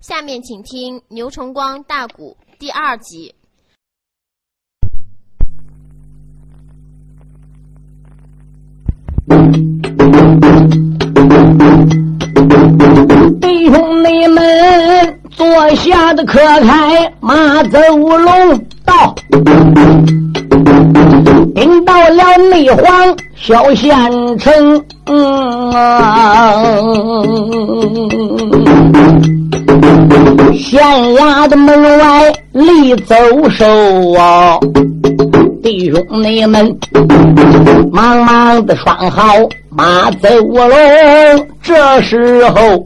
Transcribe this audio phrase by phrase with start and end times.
[0.00, 3.34] 下面请听牛崇光大鼓第二集。
[13.40, 19.14] 弟兄你们坐下的可开马走龙道，
[21.54, 24.84] 顶到了内黄小县城。
[30.54, 30.82] 县
[31.14, 33.14] 衙的门外立走
[33.50, 33.66] 兽
[34.14, 34.58] 啊！
[35.62, 36.78] 弟兄你们
[37.92, 39.34] 忙忙的拴好
[39.70, 40.74] 马走喽，
[41.62, 42.82] 这时候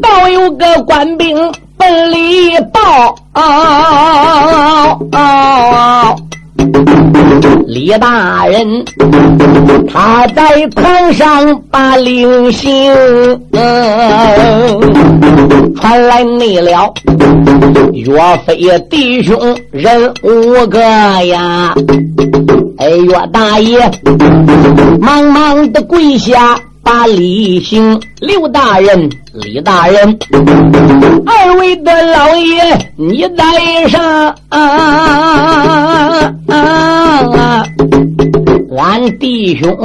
[0.00, 1.36] 倒有个官兵
[1.76, 4.96] 奔里报啊。
[7.66, 8.84] 李大人，
[9.92, 12.92] 他在堂上把令行，
[15.80, 16.92] 传来内了。
[17.92, 18.14] 岳
[18.46, 19.36] 飞弟兄
[19.70, 21.74] 人五个呀，
[22.78, 23.90] 哎，岳大爷
[25.00, 26.58] 忙忙的跪下。
[26.86, 30.16] 把礼行，刘大人、李大人，
[31.26, 32.62] 二位的老爷，
[32.96, 36.32] 你带上啊。
[38.78, 39.76] 俺弟兄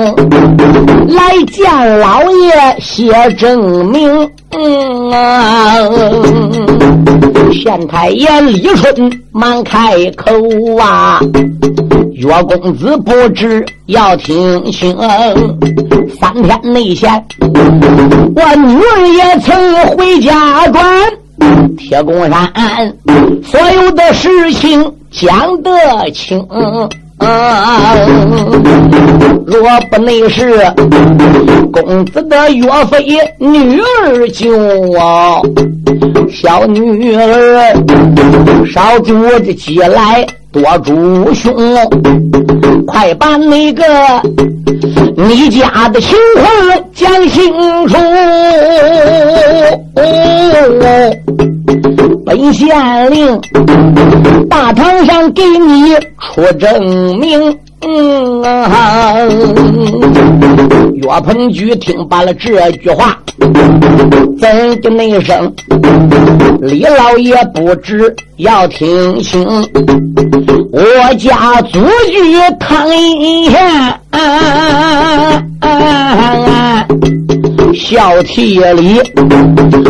[1.08, 4.30] 来见老爷，写证明。
[7.52, 10.32] 县太爷李春忙开口
[10.78, 11.20] 啊，
[12.22, 14.96] 岳公子不知要听清。
[16.20, 17.12] 三天内前，
[18.36, 20.86] 我女儿也曾回家转
[21.76, 22.94] 铁公山，
[23.44, 25.72] 所有的事情讲得
[26.14, 26.46] 清。
[29.48, 30.64] 若不内是
[31.74, 33.04] 公子的岳飞
[33.40, 35.44] 女儿救我，
[36.30, 37.74] 小女儿
[38.72, 41.56] 少主的急来多主兄，
[42.86, 43.84] 快把那个
[45.16, 47.54] 你家的情况讲清
[47.88, 47.96] 楚。
[52.26, 53.40] 本县令
[54.50, 57.58] 大堂上给你出证明。
[60.94, 63.18] 岳鹏举听罢了这句话，
[64.40, 65.52] 怎的那声？
[66.62, 69.44] 李老爷不知要听清，
[70.74, 73.60] 我家祖居唐阴县，
[77.76, 79.02] 孝悌里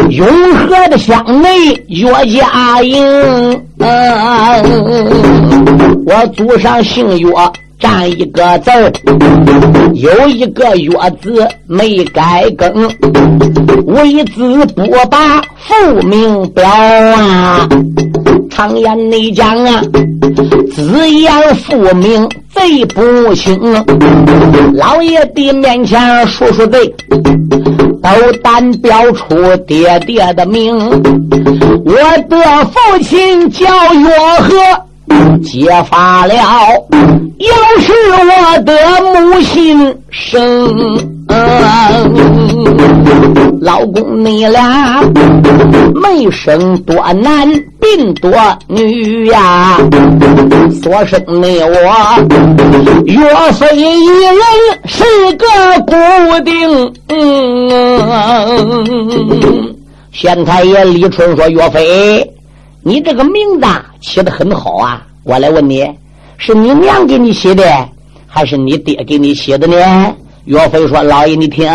[0.10, 3.62] 永和的乡内岳家营，
[6.06, 7.30] 我祖上姓岳。
[7.80, 8.92] 占一个字儿，
[9.96, 12.88] 有一个月字没改更，
[13.88, 17.68] 为子不把父名表啊！
[18.52, 19.82] 常言内讲啊，
[20.74, 23.60] 子言父名贼不轻。
[24.74, 26.94] 老爷的面前说说罪，
[28.02, 30.78] 都单标出爹爹的名。
[31.86, 31.94] 我
[32.30, 34.10] 的父亲叫岳
[34.40, 34.56] 和。
[35.44, 38.74] 揭发了，要是我的
[39.14, 41.11] 母亲生，
[43.62, 45.04] 老公你俩
[45.94, 47.48] 没生多男，
[47.80, 48.32] 病多
[48.68, 49.78] 女呀，
[50.82, 51.74] 所生的我
[53.06, 54.36] 岳飞一人
[54.86, 55.04] 是
[55.38, 55.46] 个
[55.86, 55.94] 固
[56.44, 56.94] 定。
[60.12, 62.28] 县太爷李春说：“岳飞。”
[62.84, 63.68] 你这个名字
[64.02, 65.04] 起的很好啊！
[65.24, 65.88] 我来问你，
[66.38, 67.64] 是你娘给你起的，
[68.28, 70.16] 还是你爹给你起的呢？
[70.46, 71.70] 岳飞说：“老爷，你听，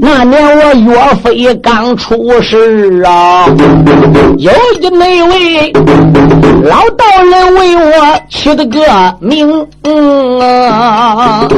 [0.00, 3.46] 那年我岳飞刚出世啊，
[4.38, 5.70] 有一个那位
[6.62, 7.92] 老道人为我
[8.30, 8.80] 起的个
[9.20, 11.48] 名。”嗯，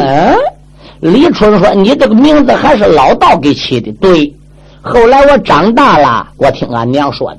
[1.01, 3.93] 李春说：“你这个名字还是老道给起的？
[4.01, 4.35] 对。
[4.83, 7.39] 后来我长大了，我听俺娘说的。”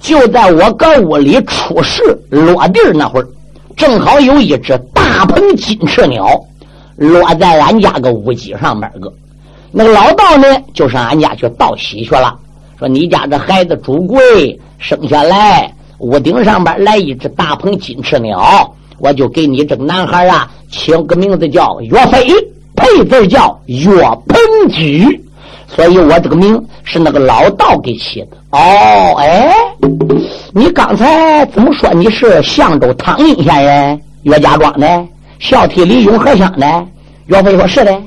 [0.00, 3.26] 就在我搁屋里出事落地那会儿，
[3.76, 6.38] 正好有一只大鹏金翅鸟
[6.96, 9.12] 落在俺家个屋脊上面个。
[9.70, 12.36] 那个老道呢，就上俺家去道喜去了，
[12.78, 22.28] 说你家这孩子主贵生下来，屋顶上边来一只大鹏金翅鸟，我就给你这个男孩啊起个名字叫岳飞，
[22.76, 23.90] 配字叫岳
[24.28, 25.20] 鹏举。
[25.66, 29.52] 所以我这个名是那个老道给起的哦，哎，
[30.52, 34.86] 你刚才怎么说你是相州汤阴县人，岳家庄的，
[35.38, 36.86] 孝悌里永和乡的？
[37.26, 38.02] 岳飞说是的，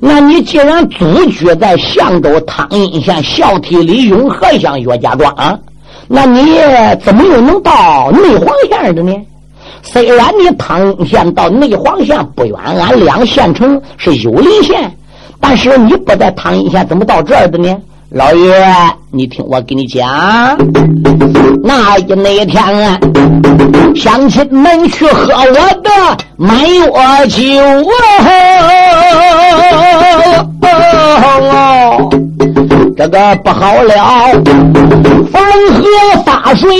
[0.00, 5.60] 那你既然祖居在相州汤阴县孝体里永和乡岳家庄，
[6.08, 6.56] 那你
[7.04, 9.12] 怎么又能到内黄县的呢？
[9.82, 14.90] 虽然你汤阴县到内黄县不远，俺两县城是有邻县，
[15.40, 17.76] 但是你不在汤阴县，怎么到这儿的呢？
[18.10, 18.54] 老爷，
[19.10, 20.08] 你听我给你讲，
[21.62, 22.98] 那一那天啊，
[23.94, 25.52] 乡亲们去喝我
[25.82, 25.90] 的
[26.38, 26.80] 满月
[27.28, 27.42] 酒
[31.50, 31.98] 啊，
[32.96, 33.94] 这个不好了，
[35.30, 35.42] 黄
[35.74, 35.84] 河
[36.24, 36.70] 发水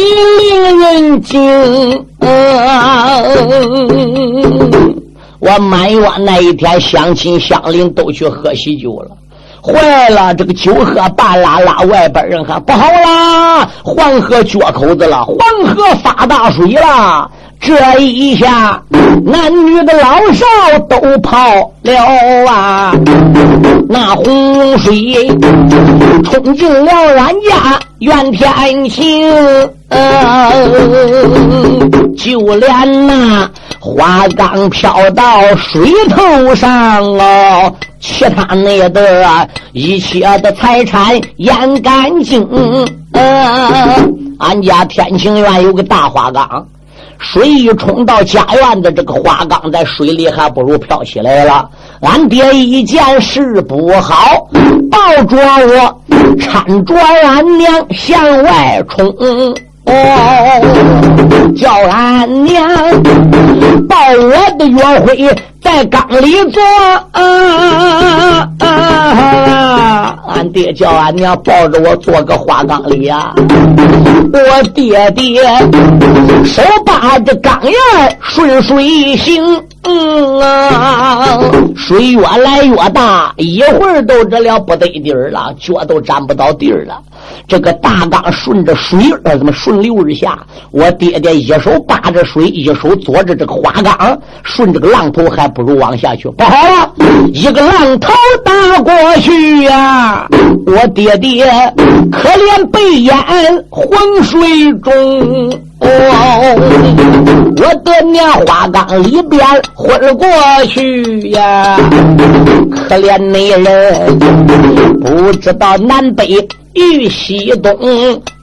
[0.41, 2.07] 令人惊。
[5.41, 9.11] 我满月那一天，乡亲乡邻都去喝喜酒了。
[9.63, 10.35] 坏了！
[10.35, 13.69] 这个酒喝半拉拉，外边人喊不好啦！
[13.83, 17.31] 黄河决口子了，黄河发大水了。
[17.61, 18.81] 这一下，
[19.25, 20.47] 男女的老少
[20.89, 22.93] 都跑了啊！
[23.89, 25.27] 那洪水
[26.23, 29.29] 冲进了俺家怨天晴，
[32.17, 33.51] 就连那
[33.95, 37.75] 花缸飘到水头上哦。
[38.01, 42.47] 其他那的一切的财产淹干净。
[44.39, 46.65] 俺家天晴院有个大花缸，
[47.19, 51.69] 水一冲到家院的这个花缸，在水里还不如飘起来了。
[52.03, 54.49] 俺爹一见事不好，
[54.91, 55.37] 抱着
[55.67, 56.01] 我
[56.39, 56.95] 搀着
[57.27, 59.13] 俺娘向外冲。
[59.89, 62.69] 哦，叫俺娘
[63.89, 66.63] 抱我的岳辉在缸里坐，
[67.13, 68.49] 啊！
[70.29, 73.33] 俺爹叫俺娘抱着我坐个花缸里呀，
[74.33, 75.43] 我爹爹
[76.45, 77.75] 手把着缸沿
[78.21, 79.43] 顺水行。
[79.83, 81.41] 嗯啊，
[81.77, 87.01] 水越来越大，一会儿都这了不得地儿了，脚都沾不到地儿了。
[87.47, 90.39] 这个大缸顺着水儿怎么顺流而下？
[90.71, 96.29] 我爹爹一手把着水，一手坐着这个花缸，顺这个浪头还不如往下去。
[96.31, 96.93] 不好了，
[97.33, 98.13] 一个浪头
[98.45, 100.27] 打过去呀！
[100.67, 101.47] 我爹爹
[102.11, 103.17] 可怜被淹
[103.71, 103.89] 浑
[104.23, 105.68] 水中。
[105.81, 105.87] 哦，
[107.57, 109.41] 我的娘花缸里边
[109.75, 110.27] 昏过
[110.69, 111.79] 去呀！
[112.89, 114.19] 可怜那人
[115.01, 117.73] 不知道南北与西东，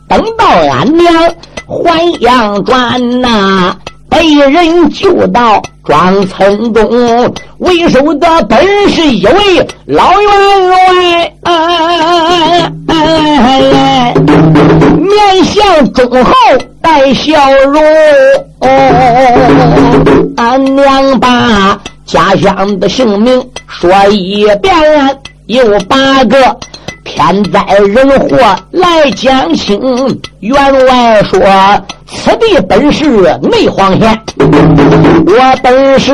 [0.07, 1.13] 等到俺娘
[1.67, 3.75] 还阳转呐，
[4.09, 11.33] 被人救到庄村中，为首的本是一位老员外。
[15.05, 16.31] 面相忠厚
[16.81, 17.33] 带笑
[17.65, 17.83] 容，
[20.37, 24.73] 俺娘把家乡的姓名说一遍，
[25.45, 26.57] 又八个
[27.03, 28.37] 天灾人祸
[28.71, 29.79] 来讲清。
[30.39, 31.39] 员外说
[32.07, 33.05] ：“此地本是
[33.41, 36.11] 内黄县，我本是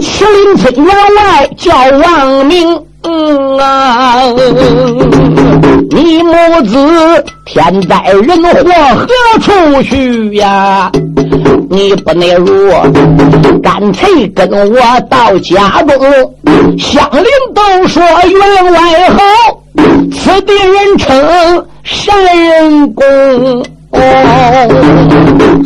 [0.00, 4.24] 麒麟村员外，叫王明。”嗯啊，
[5.90, 6.32] 你母
[6.64, 8.50] 子天灾人祸
[8.96, 10.90] 何处去呀？
[11.70, 12.70] 你不能如，
[13.62, 14.80] 干脆跟我
[15.10, 15.98] 到家中。
[16.78, 17.24] 乡邻
[17.54, 18.78] 都说员外
[19.10, 19.18] 好，
[20.12, 23.04] 此地人称善人公。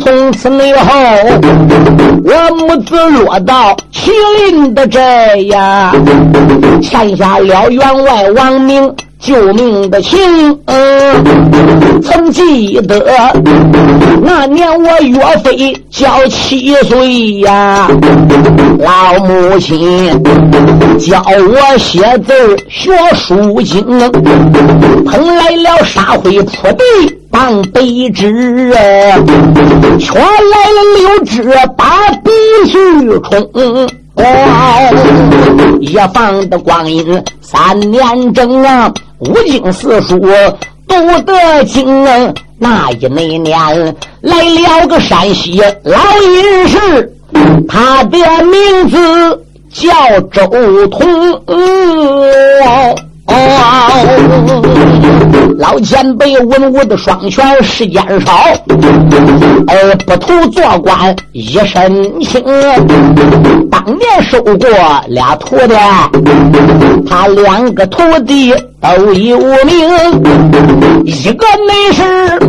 [0.03, 0.93] 从此以后，
[2.23, 4.11] 我母子落到麒
[4.49, 5.93] 麟的寨呀，
[6.81, 10.19] 欠下了员外王明救命的情。
[12.01, 13.05] 曾记得
[14.21, 17.89] 那年我岳飞叫七岁呀，
[18.79, 20.09] 老母亲
[20.97, 23.83] 教我写字学书经，
[25.05, 27.18] 碰来了沙灰铺地。
[27.31, 28.77] 当北枝啊，
[29.99, 31.43] 全来了六枝
[31.77, 32.31] 把鼻
[32.65, 32.79] 须
[33.21, 33.89] 冲。
[35.79, 40.19] 一放的光阴三年整啊，五经四书
[40.87, 40.95] 读
[41.25, 42.33] 得精啊。
[42.57, 47.13] 那一那年来了个山西老隐士，
[47.67, 51.41] 他的名字叫周通。
[53.29, 53.33] 哦
[55.57, 58.31] 老前辈文武的双全，时间少，
[59.67, 62.41] 而不图做官一身轻。
[63.69, 64.55] 当年收过
[65.07, 65.75] 俩徒弟，
[67.07, 69.89] 他两个徒弟都有名，
[71.05, 72.39] 一个乃是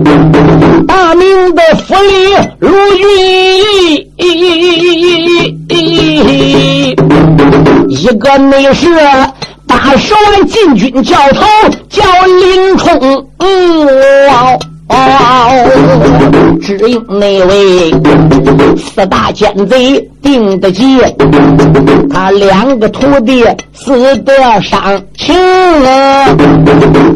[0.87, 3.05] 大名的府里卢俊
[4.17, 5.67] 义，
[7.89, 8.89] 一个内侍
[9.71, 11.47] 把手的禁军教头
[11.89, 14.29] 叫林冲，嗯。
[14.89, 17.93] 哦，只因那位
[18.77, 20.99] 四大奸贼定得计，
[22.13, 24.81] 他两个徒弟死得伤
[25.17, 25.35] 情。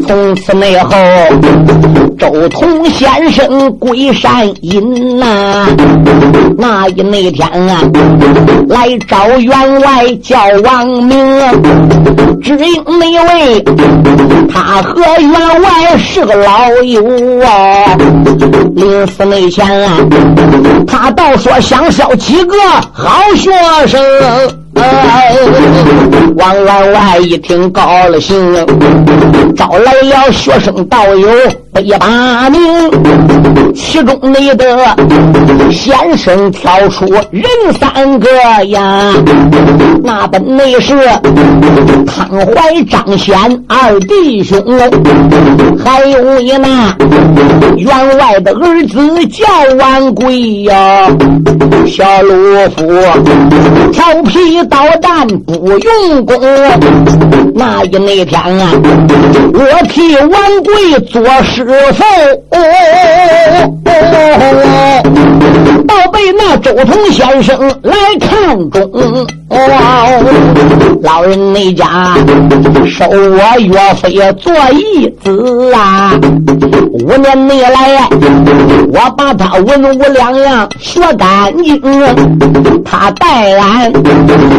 [0.07, 0.95] 从此内后，
[2.17, 5.67] 周通先生归山隐呐。
[6.57, 7.81] 那一那天啊，
[8.69, 11.39] 来找员外叫王明，
[12.41, 13.63] 只因那位
[14.51, 17.03] 他和员外是个老友
[17.45, 17.97] 啊。
[18.75, 19.97] 临死那前啊，
[20.85, 22.55] 他倒说想收几个
[22.97, 23.51] 好学
[23.89, 24.64] 生。
[26.35, 28.35] 王员外一听高了兴，
[29.55, 31.27] 招来了学生道友
[31.71, 32.61] 百八名，
[33.73, 34.95] 其中内的
[35.71, 37.43] 先生挑出人
[37.79, 38.29] 三个
[38.65, 39.13] 呀，
[40.03, 40.93] 那本内是
[42.05, 44.61] 汤怀、张显二弟兄，
[45.83, 46.95] 还有一那
[47.77, 49.45] 员外的儿子叫
[49.77, 51.09] 万贵呀，
[51.87, 52.35] 小鲁
[52.75, 52.83] 夫
[53.91, 54.64] 调皮。
[54.65, 56.39] 导弹不用功，
[57.53, 58.71] 那一那天啊，
[59.53, 60.29] 我替王
[60.63, 62.03] 贵做师傅，
[65.87, 69.27] 倒被那周通先生来看中。
[71.01, 72.15] 老人那家
[72.87, 76.13] 收我岳飞做义子啊，
[76.91, 78.09] 五年内来，
[78.91, 81.79] 我把他文武两样学干净，
[82.83, 83.93] 他带俺。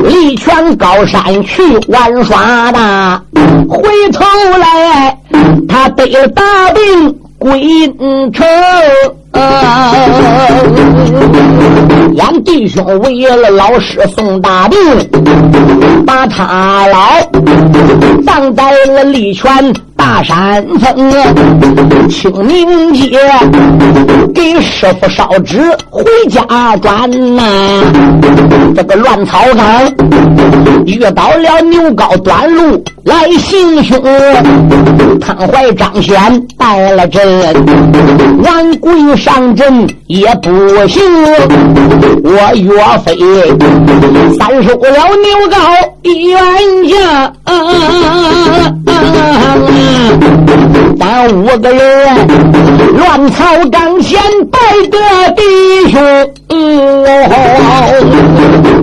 [0.04, 3.22] 离泉高山去玩耍的，
[3.68, 4.24] 回头
[4.58, 5.18] 来
[5.68, 7.86] 他得了大病归
[8.32, 8.46] 城。
[12.18, 14.78] 俺弟兄为了老师送大病，
[16.06, 17.20] 把他老
[18.24, 21.10] 葬在了李泉大山峰。
[22.08, 23.18] 清明节
[24.34, 25.60] 给师傅烧纸
[25.90, 27.42] 回家转呐。
[28.74, 29.66] 这个乱草岗
[30.84, 34.00] 遇到了牛皋端路来行凶，
[35.20, 36.16] 汤怀张显
[36.56, 37.22] 带了阵，
[38.44, 38.94] 俺归。
[39.16, 40.50] 上阵也不
[40.88, 41.02] 行，
[42.22, 43.16] 我岳飞
[44.38, 44.90] 三收了
[45.22, 45.56] 牛皋
[46.02, 46.38] 一员
[46.86, 47.32] 将，
[50.98, 51.78] 咱五个人
[52.96, 54.18] 乱草岗前
[54.50, 54.58] 拜
[54.90, 54.98] 得
[55.34, 55.42] 弟
[55.90, 56.00] 兄。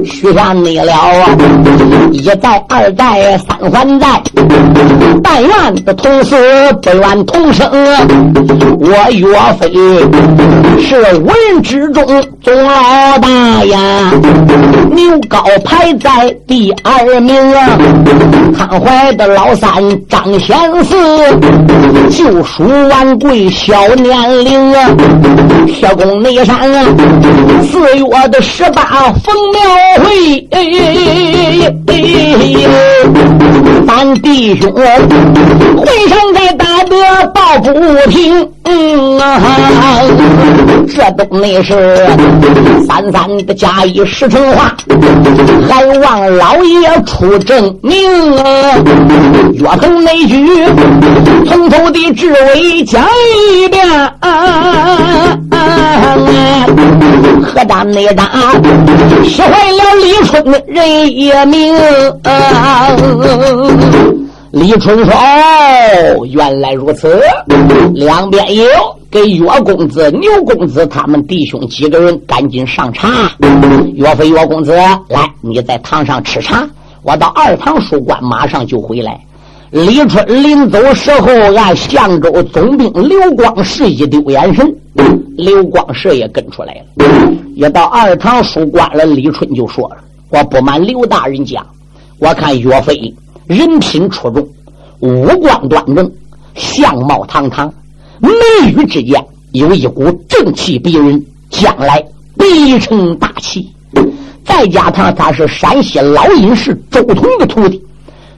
[0.05, 1.29] 许下你了啊！
[2.11, 4.21] 一代、二代、三环代，
[5.23, 6.35] 但愿的同死，
[6.81, 7.69] 不愿同生。
[8.79, 9.27] 我岳
[9.59, 9.71] 飞
[10.81, 12.05] 是五人之中
[12.41, 14.11] 总老大呀，
[14.91, 17.77] 牛皋排在第二名啊。
[18.55, 19.71] 康怀的老三
[20.07, 20.95] 张显四，
[22.09, 24.89] 就属万贵小年龄啊。
[25.67, 26.85] 铁公内山啊，
[27.63, 29.61] 四月的十八封庙
[30.03, 30.47] 会，
[33.87, 36.95] 咱弟兄会上再打得
[37.33, 37.71] 抱不
[38.09, 38.49] 平。
[38.65, 39.41] 嗯啊，
[40.87, 42.07] 这都那是
[42.87, 44.73] 三三的假意实成话，
[45.69, 48.43] 还望老爷出证明啊！
[49.53, 50.65] 岳腾那句
[51.45, 53.05] 从头的至尾讲
[53.57, 53.85] 一遍
[54.21, 55.37] 啊！
[57.43, 58.29] 何大内大，
[59.23, 61.75] 气坏了李春人也明
[62.23, 62.89] 啊！
[64.51, 65.13] 李春说：“，
[66.29, 67.19] 原来如此。
[67.93, 68.63] 两边有
[69.09, 73.31] 给岳公子、牛公子他们弟兄几个人赶紧上茶。
[73.95, 74.71] 岳飞、岳公子，
[75.07, 76.67] 来，你在堂上吃茶。
[77.01, 79.19] 我到二堂书馆，马上就回来。”
[79.71, 84.71] 李春临走时候，按相州总兵刘光世一丢眼神，
[85.37, 87.05] 刘光世也跟出来了。
[87.55, 89.97] 也到二堂书馆了，李春就说了
[90.29, 91.65] ：“我不瞒刘大人讲，
[92.19, 93.13] 我看岳飞。”
[93.45, 94.47] 人品出众，
[95.01, 96.09] 五官端正，
[96.55, 97.71] 相貌堂堂，
[98.21, 98.31] 眉
[98.71, 99.21] 宇之间
[99.51, 102.01] 有一股正气逼人，将来
[102.37, 103.69] 必成大器。
[104.45, 107.83] 再加上他是山西老隐士周通的徒弟，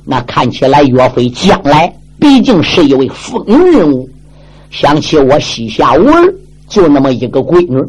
[0.03, 4.09] 那看起来岳飞将来毕竟是一位风云人物。
[4.71, 6.33] 想起我膝下无儿，
[6.67, 7.83] 就那么一个闺女，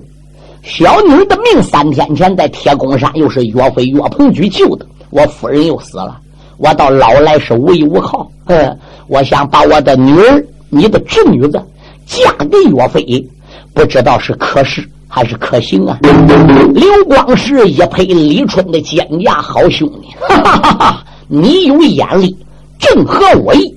[0.62, 6.18] 小女的命三天前在铁公山又是岳飞岳鹏举救的，我夫人又死了。
[6.58, 8.78] 我到老来是无依无靠，嗯，
[9.08, 11.62] 我想把我的女儿，你的侄女子
[12.06, 13.28] 嫁给岳飞，
[13.74, 15.98] 不知道是可是还是可行啊？
[16.74, 22.36] 刘光世一拍李春的肩胛，好兄弟，哈哈哈哈你有眼力，
[22.78, 23.74] 正合我意。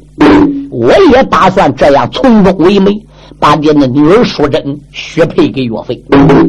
[0.70, 2.91] 我也打算这样从中为媒，
[3.39, 6.03] 把你的女儿淑珍许配给岳飞。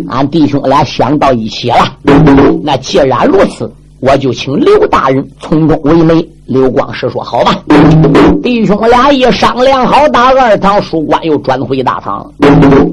[0.09, 1.97] 俺弟兄俩想到一起了。
[2.63, 6.29] 那既然如此，我就请刘大人从中为媒。
[6.47, 7.63] 刘光世说：“好吧。”
[8.43, 12.29] 弟兄俩一商量好，打二堂书馆又转回大堂。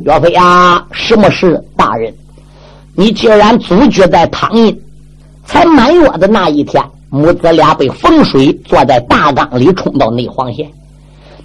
[0.05, 1.59] 岳飞啊，什么事？
[1.75, 2.13] 大人，
[2.93, 4.79] 你既然祖居在汤阴，
[5.43, 10.69] 才满月的那一天，母子俩被风水坐在大缸里冲到内黄县。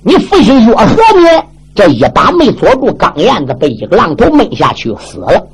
[0.03, 1.43] 你父亲岳和呢？
[1.75, 5.47] 这一把没捉住钢链子，被一个浪头闷下去死了。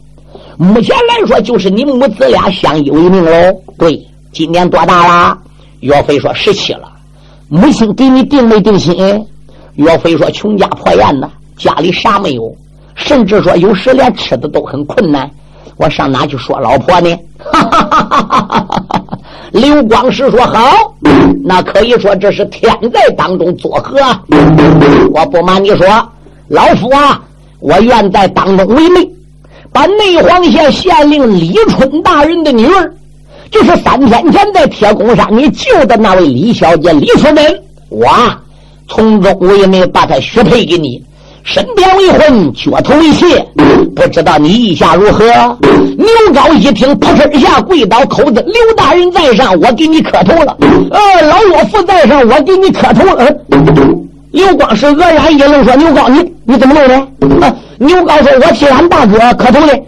[0.56, 3.30] 目前来说，就是你母子俩相依为命喽。
[3.78, 5.38] 对，今年多大啦？
[5.80, 6.90] 岳飞说十七了。
[7.48, 9.26] 母亲给你定没定亲？
[9.76, 12.52] 岳飞说穷家破院的，家里啥没有，
[12.96, 15.30] 甚至说有时连吃的都很困难。
[15.76, 17.16] 我上哪去说老婆呢？
[17.38, 18.97] 哈哈哈哈哈哈！
[19.52, 20.94] 刘光世说好，
[21.44, 23.98] 那可以说这是天在当中作何？
[25.12, 25.86] 我不瞒你说，
[26.48, 27.20] 老夫啊，
[27.60, 29.08] 我愿在当中为媒，
[29.72, 32.92] 把内黄县县令李春大人的女儿，
[33.50, 38.06] 就是三天前在铁公山你救的那位李小姐李夫人，我
[38.86, 41.02] 从中为媒，把她许配给你。
[41.44, 43.46] 身边为婚，脚头为妾，
[43.94, 45.24] 不知道你意下如何？
[45.96, 50.56] 牛高一听，扑哧一下跪倒，口子刘大人在上，我给你磕头了。
[50.90, 53.34] 呃，老岳父在上，我给你磕头了。
[54.30, 56.94] 刘光是愕然一愣，说：“牛高，你你怎么弄的？”
[57.46, 59.80] 啊牛高说：“我替俺大哥磕头的，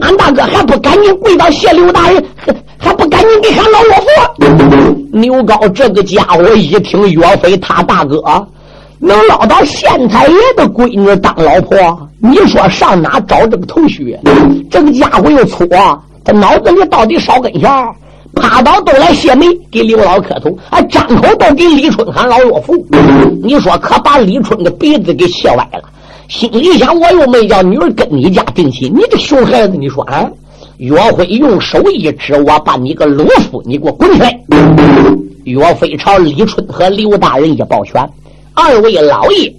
[0.00, 2.24] 俺大哥还不赶紧跪倒谢刘大人，
[2.78, 8.22] 还不赶紧给喊老岳父。”牛高这个家伙一听岳飞他大哥。
[9.04, 14.16] 能捞到县太爷的闺女当老婆，你说上哪找这个头绪？
[14.70, 15.68] 这个家伙又粗，
[16.22, 17.68] 他脑子里到底少根弦？
[18.32, 22.72] 趴倒都来谢媒，给刘老磕头，啊，张口都给李春喊老岳父。
[23.42, 25.82] 你说可把李春的鼻子给气歪了，
[26.28, 29.76] 心里想：我又没叫女儿跟你家定亲，你这熊孩子！
[29.76, 30.30] 你说啊？
[30.78, 34.40] 岳飞用手一指，我把你个鲁夫，你给我滚出来！
[35.42, 38.00] 岳飞朝李春和刘大人一抱拳。
[38.54, 39.52] 二位老爷，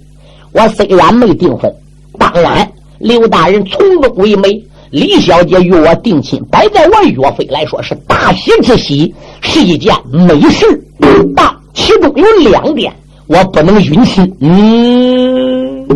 [0.52, 1.72] 我虽然没订婚，
[2.18, 10.66] 当然刘大人从中为媒，李小姐与我定亲，摆在我岳飞来说是大喜之喜，是一件美事。
[11.34, 12.92] 但其中有两点
[13.26, 14.20] 我不能允许。
[14.40, 15.86] 嗯，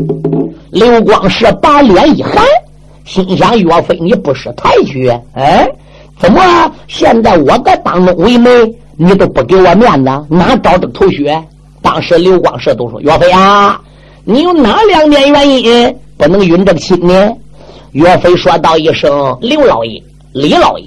[0.70, 2.44] 刘光世把脸一寒，
[3.04, 4.12] 心想：岳飞，你。
[4.14, 5.08] 不识抬举？
[5.34, 5.68] 哎，
[6.18, 6.40] 怎么
[6.88, 8.50] 现在我在当中为媒，
[8.96, 9.14] 你。
[9.14, 10.10] 都不给我面子？
[10.28, 11.30] 哪找的头绪？
[11.82, 13.80] 当时刘光世都说：“岳飞啊，
[14.24, 17.30] 你有哪两点原因不能允这个亲呢？”
[17.92, 20.86] 岳飞说道一声：“刘老爷、李老爷，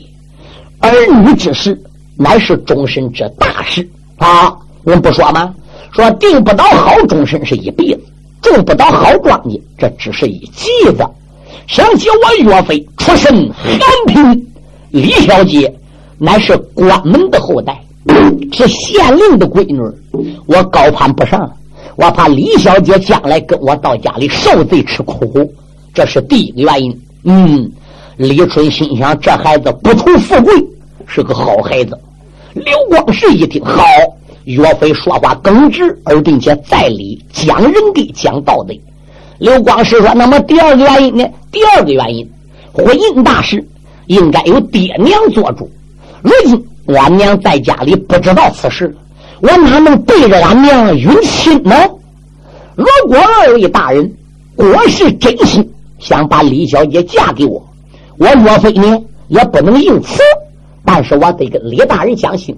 [0.80, 0.91] 儿
[1.23, 1.82] 女之事
[2.15, 4.56] 乃是终身之大事啊！
[4.84, 5.54] 我们不说吗？
[5.91, 8.01] 说定不到好终身是一辈子，
[8.41, 11.06] 种不到好庄稼这只是一季子。
[11.67, 14.47] 想起我岳飞出身寒贫，
[14.91, 15.73] 李小姐
[16.17, 17.77] 乃是关门的后代。”
[18.51, 19.79] 是县令的闺女，
[20.47, 21.49] 我高攀不上，
[21.95, 25.53] 我怕李小姐将来跟我到家里受罪吃苦，
[25.93, 27.01] 这是第一个原因。
[27.23, 27.71] 嗯，
[28.17, 30.53] 李春心想这孩子不图富贵，
[31.05, 31.97] 是个好孩子。
[32.53, 33.83] 刘光世一听，好，
[34.45, 38.73] 岳飞说话耿直，而并且在理，讲仁义，讲道德。
[39.37, 41.25] 刘光世说：“那么第二个原因呢？
[41.51, 42.29] 第二个原因，
[42.73, 43.63] 婚姻大事
[44.07, 45.69] 应该由爹娘做主，
[46.21, 48.95] 如今。”俺娘在家里不知道此事，
[49.41, 51.75] 我哪能背着俺娘允亲呢？
[52.75, 54.12] 如果二位大人
[54.56, 55.67] 果是真心
[55.99, 57.62] 想把李小姐嫁给我，
[58.17, 60.21] 我岳飞呢也不能应此。
[60.84, 62.58] 但是我得跟李大人讲信，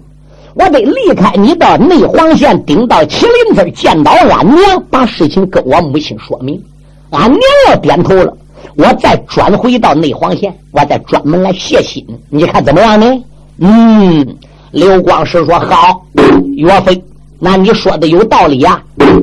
[0.53, 6.61] 我得离开你到内黄县，顶到麒麟村见到俺娘，把事情跟我母亲说明。
[7.09, 8.37] 俺娘要点头了，
[8.77, 12.05] 我再转回到内黄县，我再专门来谢亲。
[12.29, 13.23] 你看怎么样呢？
[13.59, 14.37] 嗯，
[14.71, 16.05] 刘光世说：“好，
[16.55, 17.03] 岳飞，
[17.39, 18.81] 那你说的有道理呀。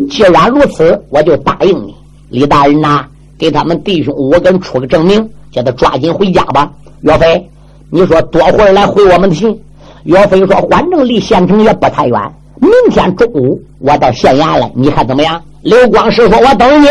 [0.08, 1.94] 既然如此，我就答应你。
[2.30, 3.04] 李大人呐，
[3.36, 6.70] 给他们弟兄五个人出个证明，叫他抓紧回家吧。
[7.00, 7.50] 岳飞，
[7.90, 9.58] 你说多会儿来回我们的信？
[10.04, 12.20] 岳飞说：反正离县城也不太远，
[12.60, 16.88] 明天中午我到县衙来，你看怎么样？”刘光世说：“我等你。”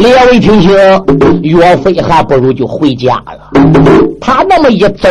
[0.00, 0.70] 列位听清，
[1.42, 3.50] 岳飞还不如就回家了。
[4.20, 5.08] 他那么一走，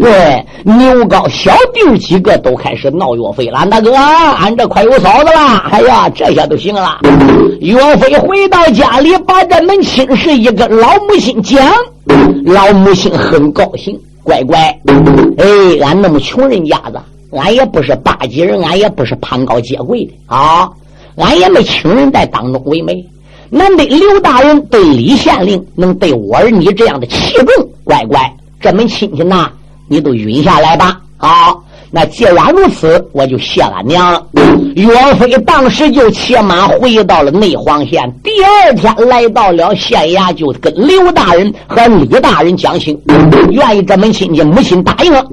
[0.00, 3.58] 对牛高小弟几个都开始闹岳飞了。
[3.58, 5.58] 俺大哥，俺这快有嫂子了。
[5.70, 6.98] 哎呀，这下都行了。
[7.60, 11.62] 岳飞回到家里，把这门亲事一跟老母亲讲，
[12.46, 13.98] 老母亲很高兴。
[14.22, 14.58] 乖乖，
[15.38, 15.44] 哎，
[15.82, 17.00] 俺那么穷人家子，
[17.36, 20.68] 俺也不是巴结人，俺也不是攀高结贵的啊，
[21.16, 23.04] 俺也没请人在当中为媒。
[23.52, 29.50] 难得刘大人对李县令能对我儿你这样的器重，乖乖，这门亲戚呐，
[29.88, 31.00] 你都允下来吧。
[31.16, 34.24] 好，那既然如此，我就谢俺娘了。
[34.76, 42.96] 岳飞当时就骑马回到了内黄县，第二天来到了县衙，就跟刘大人和李大人讲情，
[43.50, 45.26] 愿意这门亲戚，母亲答应了。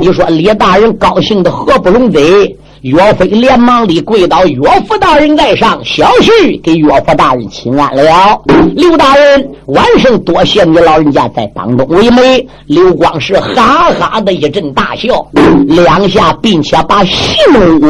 [0.00, 2.56] 你说李大人高兴的合不拢嘴。
[2.82, 8.42] 岳飞连忙的跪倒，岳父大人在上，小婿给岳父大人请安了。
[8.74, 12.44] 刘大人，晚上多谢你老人家在当中为媒。
[12.66, 15.24] 刘光世哈哈的一阵大笑，
[15.68, 17.36] 两下并且把信
[17.80, 17.86] 物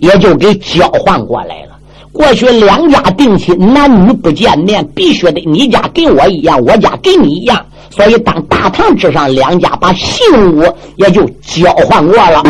[0.00, 1.76] 也就给交换过来了。
[2.10, 7.64] 过去两家定亲，男女不见面，必须得你家给我一样，我家给你一样。
[7.94, 10.24] 所以，当大堂之上，两家把信
[10.56, 10.64] 物
[10.96, 12.42] 也就交换过了。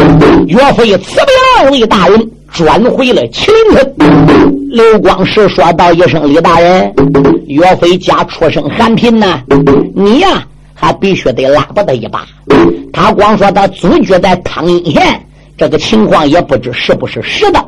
[0.46, 4.70] 岳飞辞别二位大人，转回了麒麟村。
[4.70, 6.94] 刘光世说道一声：“李大人，
[7.48, 9.42] 岳飞家出身寒贫呐，
[9.94, 12.24] 你呀还必须得拉不他一把。
[12.92, 15.02] 他光说他祖居在汤阴县。”
[15.62, 17.64] 这个情况也不知是不是实的，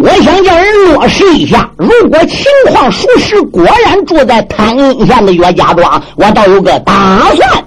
[0.00, 1.68] 我想叫人落实一下。
[1.76, 7.64] 如果情况属实，果然住在汤阴县的岳家庄，我倒有个打算。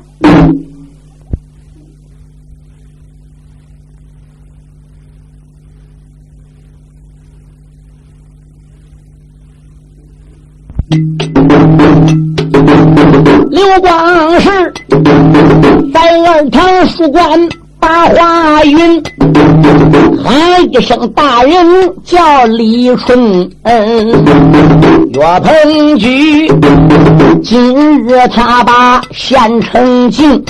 [13.50, 14.74] 刘光世
[15.94, 17.50] 在二堂书馆。
[17.80, 19.02] 把话云
[20.24, 21.56] 喊一声大人
[22.04, 24.08] 叫李春恩，
[25.14, 26.52] 岳鹏举
[27.42, 30.44] 今日他把县城进，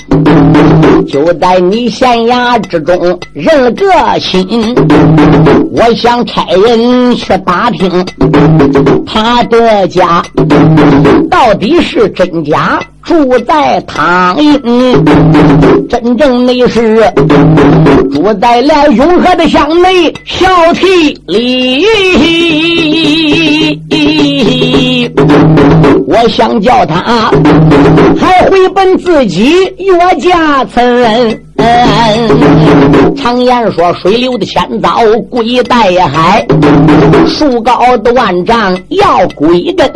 [1.08, 3.86] 就在你县衙之中认了个
[4.20, 4.76] 亲。
[5.72, 8.06] 我想差人去打听
[9.06, 10.22] 他的家
[11.30, 12.80] 到底是真假。
[13.04, 15.06] 住在唐营，
[15.90, 17.02] 真正的是
[18.12, 21.86] 住在了永和的乡内小梯里。
[26.08, 27.32] 我想叫他
[28.20, 31.44] 还回奔自己岳家村。
[33.15, 36.45] 常言说：“水流的千遭贵带海，
[37.28, 39.91] 树高的万丈要归根。”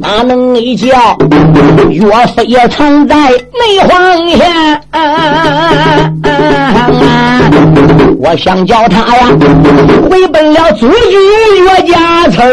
[0.00, 0.88] 哪能一叫
[1.88, 6.19] 岳飞也藏在内黄县？
[8.30, 9.26] 我想叫他呀，
[10.08, 11.16] 回奔了祖居
[11.64, 12.48] 岳家村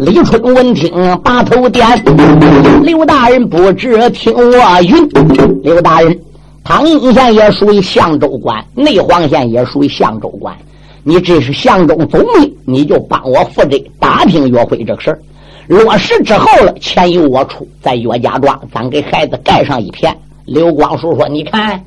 [0.00, 0.90] 李春闻听，
[1.22, 1.86] 把头点。
[2.82, 5.62] 刘大人不知听我云。
[5.62, 6.18] 刘大人，
[6.64, 10.56] 唐阴县也属于相州管，内黄县也属于相州管。
[11.02, 15.20] 你这是相州总兵，你就帮我负责打听岳飞这个事儿。
[15.66, 20.16] 落实之后了，钱由我出，在岳家庄，咱给孩子盖上一片。
[20.46, 21.78] 刘光叔说：“你看，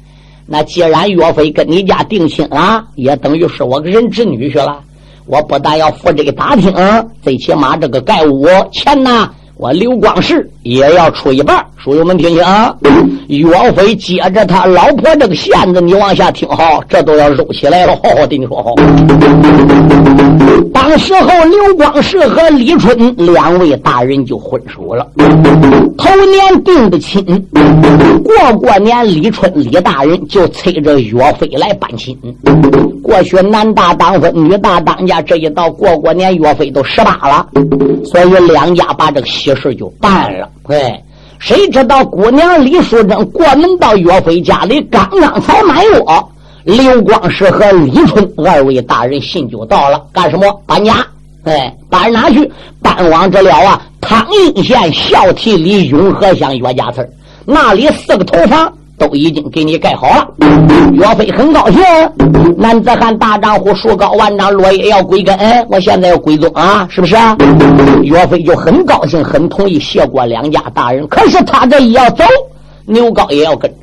[0.53, 4.81] 那既然岳飞跟你家定亲了，也等于是我个人侄女婿了。
[5.25, 6.73] 我不但要负责打听，
[7.21, 12.75] 最起码这个盖屋钱呢。”我刘光世也要出一半，书友们听清啊！
[13.27, 18.73] 岳飞接着他老婆这个线子，你往下听好，这都要揉起来了，好好对你说好。
[20.73, 25.07] 当时候，刘光世和李春两位大人就婚书了，
[25.97, 27.23] 头年定的亲，
[28.23, 32.17] 过过年，李春李大人就催着岳飞来办亲。
[33.01, 37.47] 过去男大当婚，女大当嫁，这一到过过年，岳飞都十八了，
[38.05, 40.49] 所以两家把这个喜事就办了。
[40.67, 41.01] 哎，
[41.39, 45.91] 谁知道姑娘李淑珍过门到岳飞家里，刚刚才满月，
[46.63, 50.61] 刘光世和李春二位大人信就到了，干什么？
[50.65, 51.05] 搬家。
[51.43, 52.51] 哎，搬哪去？
[52.81, 53.81] 搬往这了啊！
[53.99, 57.07] 汤阴县孝悌里永和乡岳家村
[57.45, 58.71] 那里四个头房。
[59.01, 60.27] 都已经给你盖好了，
[60.93, 61.81] 岳飞很高兴。
[62.55, 65.35] 男子汉大丈夫，树高万丈，落叶要归根。
[65.69, 67.15] 我现在要归宗啊，是不是？
[68.03, 71.07] 岳飞就很高兴，很同意谢过两家大人。
[71.07, 72.23] 可是他这一要走，
[72.85, 73.73] 牛皋也要跟，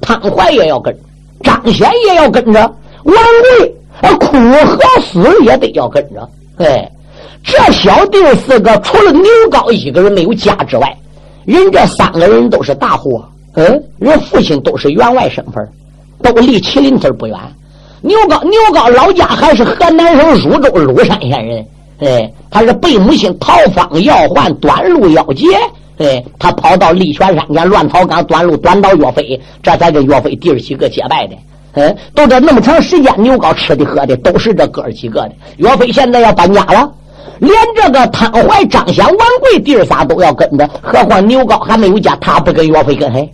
[0.00, 0.96] 汤怀也要跟，
[1.42, 2.60] 张显也要跟着，
[3.04, 3.14] 王
[3.58, 6.28] 贵、哭和死也得要跟着。
[6.58, 6.90] 哎，
[7.44, 10.96] 这小弟四个，除了牛皋一个人没有家之外，
[11.44, 13.22] 人这三个人都是大户。
[13.54, 15.68] 嗯，人父亲都是员外身份，
[16.22, 17.36] 都离麒麟村不远。
[18.02, 21.66] 牛皋，牛皋老家还是河南省汝州鲁山县人。
[22.00, 25.46] 哎，他是被母亲逃荒要换短路要劫。
[25.98, 31.36] 哎，他跑到立泉山前乱草岗短路短到岳飞，这才跟岳飞弟儿几个结拜的。
[31.74, 35.32] 嗯，都这那么长时间，牛皋吃的喝的都是这哥儿几个的。
[35.58, 36.90] 岳飞现在要搬家了，
[37.38, 43.32] 连这个汤怀、张显、王贵弟儿仨都要跟着，何况牛皋还没有家，他不跟岳飞跟嘿？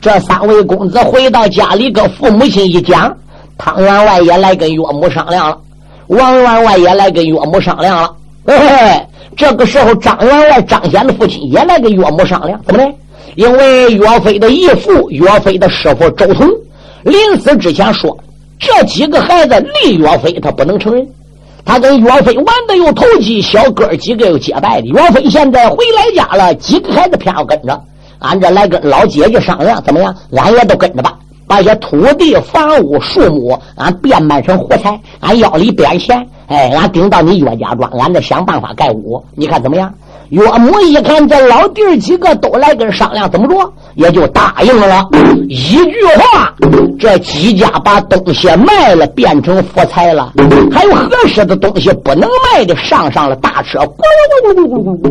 [0.00, 3.14] 这三位公子回到家里，跟父母亲一讲，
[3.58, 5.58] 汤员外也来跟岳母商量了，
[6.08, 8.10] 王员外也来跟岳母商量了。
[8.46, 9.06] 嘿嘿，
[9.40, 12.92] 这个时候张员外、张显的父亲也来跟岳母商量，怎么的？
[13.36, 16.46] 因为岳飞的义父、岳飞的师傅周同。
[17.04, 18.14] 临死之前说
[18.60, 21.08] ：“这几个孩子立岳飞，他不能承认。
[21.64, 24.88] 他跟岳飞玩的又投机，小哥几个又结拜的。
[24.88, 27.80] 岳飞现在回来家了，几个孩子偏要跟着。
[28.18, 30.14] 俺这来跟老姐姐商量，怎么样？
[30.36, 31.18] 俺也都跟着吧。
[31.50, 36.24] 把些土地、房屋、树木，俺变卖成火柴，俺腰里点钱。
[36.46, 39.20] 哎，俺顶到你岳家庄，俺再想办法盖屋。
[39.34, 39.92] 你看怎么样？”
[40.30, 45.08] 岳母一看，这老弟儿几个都来跟商量，怎么着，也就答应了。
[45.48, 46.54] 一句话，
[47.00, 50.32] 这几家把东西卖了，变成福财了。
[50.70, 55.08] 还有合适的东西不能卖的，上上了大车，咕噜咕噜咕噜咕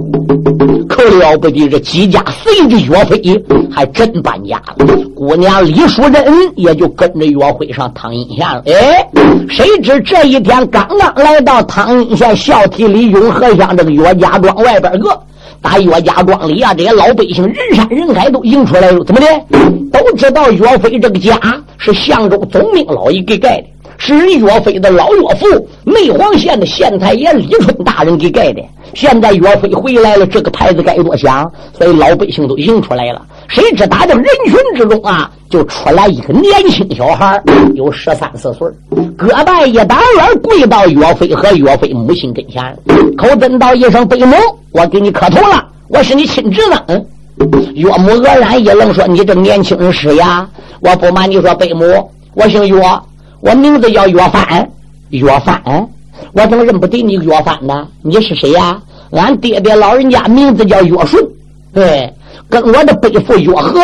[0.57, 1.67] 噜，可了不得！
[1.67, 4.87] 这几家随着岳飞，还真搬家了。
[5.13, 6.23] 姑娘李淑珍
[6.55, 8.63] 也就跟着岳飞上汤阴县了。
[8.67, 9.05] 哎，
[9.49, 14.89] 谁知这一天刚刚来到汤阴县孝悌里永和乡这个岳家庄外边。
[15.61, 19.03] 打岳家庄里啊，这些老百姓人山人海都迎出来了。
[19.03, 19.27] 怎么的？
[19.91, 21.37] 都知道岳飞这个家
[21.77, 23.67] 是相州总兵老爷给盖的，
[23.99, 28.61] 是岳飞的老岳父内黄县的县太爷李春大人给盖的。
[28.95, 31.49] 现在岳飞回来了，这个牌子该多响！
[31.77, 33.21] 所以老百姓都迎出来了。
[33.47, 37.39] 谁知打这人群之中啊，就出来一个年轻小孩，
[37.75, 38.67] 有十三四岁，
[39.17, 42.75] 胳膊一打远，跪到岳飞和岳飞母亲跟前，
[43.17, 44.35] 口尊道一声：“贝母，
[44.71, 47.05] 我给你磕头了，我是你亲侄子。”，
[47.75, 50.49] 岳母愕然一愣，说：“你这年轻人是呀？
[50.79, 51.85] 我不瞒你说，贝母，
[52.33, 52.81] 我姓岳，
[53.41, 54.69] 我名字叫岳帆。
[55.09, 55.61] 岳帆，
[56.33, 57.87] 我怎么认不得你岳帆呢？
[58.01, 58.81] 你是谁呀？
[59.11, 61.25] 俺爹爹老人家名字叫岳顺，
[61.73, 62.13] 对。”
[62.49, 63.79] 跟我的背父岳和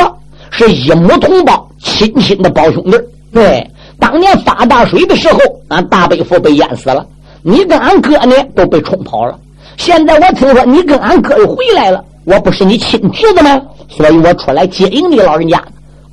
[0.50, 2.98] 是一母同胞，亲亲的胞兄弟。
[3.32, 7.06] 对，当年发大水的时候，俺大背父被淹死了，
[7.44, 9.38] 你跟俺哥呢都被冲跑了。
[9.78, 13.62] 现在我听说你跟俺哥又回来了，我不是你亲侄子吗？
[13.88, 15.64] 所以我出来接应你老人家。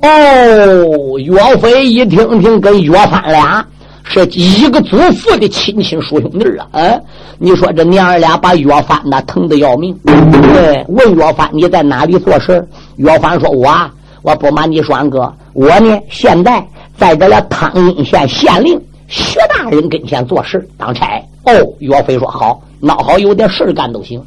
[0.03, 3.65] 哦，岳飞一听听，跟岳翻俩。
[4.05, 6.67] 是一个祖父的亲亲叔兄弟啊！
[6.73, 6.99] 啊，
[7.39, 9.97] 你说这娘儿俩把岳帆那疼的要命。
[10.03, 13.73] 对，问岳帆你在哪里做事岳帆说：“我
[14.21, 16.61] 我不瞒你说，俺哥，我呢现在
[16.97, 21.07] 在这了汤阴县县令薛大人跟前做事当差。”
[21.45, 24.21] 哦，岳飞说：“好，那好，有点事干都行。”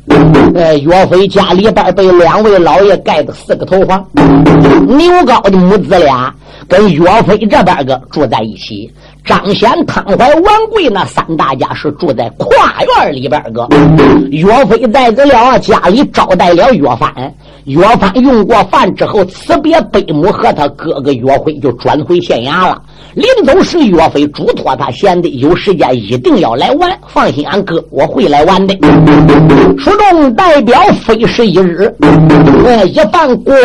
[0.54, 4.06] 呃，岳飞家里边被两位老爷盖的四个头房，
[4.86, 6.34] 牛高的母子俩
[6.68, 8.90] 跟岳飞这边个住在一起。
[9.24, 13.66] 张显、汤怀、王贵那三大家是住在跨院里边个。
[14.30, 17.12] 岳飞在这了家里招待了岳帆，
[17.64, 22.80] 岳帆用过饭之后辞别北母和他哥哥岳辉，就转回县衙了。
[23.16, 26.90] 临走时，岳飞嘱托他贤弟有时间一定要来玩。
[27.08, 28.76] 放心，俺哥我会来玩的。
[29.78, 31.90] 书中代表非是一日，
[32.66, 33.56] 哎，一番光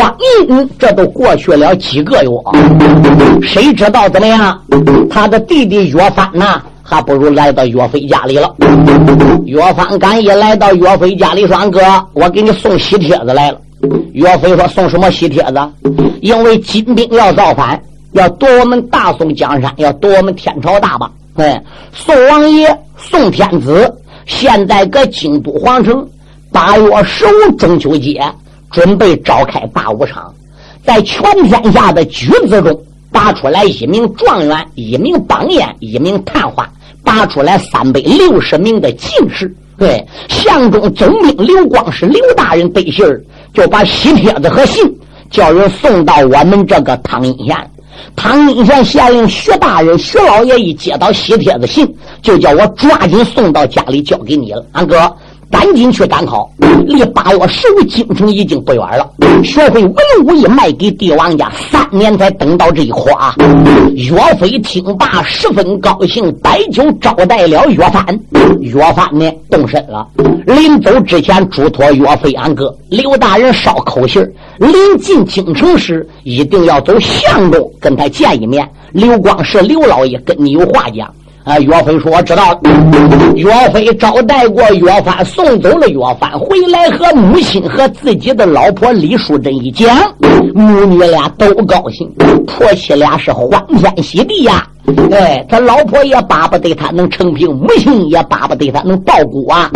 [0.47, 2.29] 阴，这都过去了几个月，
[3.43, 4.57] 谁知道怎么样？
[5.09, 5.41] 他的。
[5.51, 8.55] 弟弟岳帆呐，还不如来到岳飞家里了。
[9.43, 11.81] 岳帆赶一来到岳飞家里，说：“俺哥，
[12.13, 13.59] 我给你送喜帖子来了。”
[14.13, 15.59] 岳飞说：“送什么喜帖子？
[16.21, 17.77] 因为金兵要造反，
[18.13, 21.11] 要夺我们大宋江山，要夺我们天朝大邦。
[21.35, 23.93] 哎，宋王爷宋天子
[24.25, 26.07] 现在搁京都皇城，
[26.51, 28.21] 八月十五中秋节
[28.71, 30.33] 准备召开大武场，
[30.85, 32.77] 在全天下的举子中。”
[33.13, 36.65] 拔出来一名状元，一名榜眼，一名探花，
[37.03, 39.53] 拔出来三百六十名的进士。
[39.77, 43.21] 对，相中总兵刘光是刘大人得信儿，
[43.53, 44.81] 就把喜帖子和信
[45.29, 47.70] 叫人送到我们这个汤阴县。
[48.15, 51.87] 汤阴县县令徐大人、徐老爷一接到喜帖子信，
[52.21, 54.97] 就叫我抓紧送到家里交给你了，俺哥。
[55.51, 56.49] 赶紧去赶考，
[56.87, 59.05] 离八月十五京城已经不远了。
[59.43, 63.35] 学会文武艺卖给帝王家，三年才等到这一啊。
[63.93, 68.17] 岳飞听罢十分高兴，摆酒招待了岳帆。
[68.61, 70.07] 岳帆呢动身了，
[70.45, 78.69] 临走之前嘱托岳飞俺哥刘大人捎口信儿临进京城时一定要走相州跟他见一面。
[78.91, 81.11] 刘光是刘老爷跟你有话讲。
[81.43, 82.61] 啊，岳飞说：“我知道。”
[83.35, 89.97] 岳飞招待过岳帆，送走了岳帆，回来和母亲和自己的老婆李淑珍一讲，
[90.53, 92.07] 母女俩都高兴，
[92.45, 94.67] 婆媳俩是欢天喜地呀。
[95.11, 99.69] 哎，他老婆也巴不得他能成平，母亲也巴不得他能报国啊。